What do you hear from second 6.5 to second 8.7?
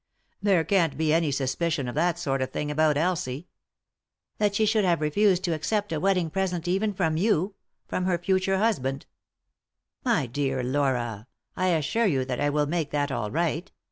even from you 1— from her future